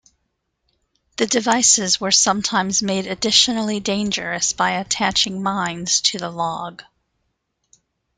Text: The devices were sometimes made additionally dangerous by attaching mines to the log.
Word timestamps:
The 1.17 1.27
devices 1.27 2.01
were 2.01 2.09
sometimes 2.09 2.81
made 2.81 3.05
additionally 3.05 3.79
dangerous 3.79 4.51
by 4.51 4.71
attaching 4.71 5.43
mines 5.43 6.01
to 6.05 6.17
the 6.17 6.31
log. 6.31 6.81